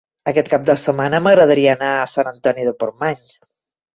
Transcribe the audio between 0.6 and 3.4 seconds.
de setmana m'agradaria anar a Sant Antoni de Portmany.